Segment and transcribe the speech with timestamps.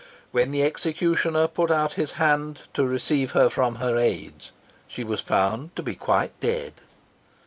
[0.31, 4.51] When the executioner put out his hand to receive her from his aids,
[4.87, 6.73] she was found to be quite dead.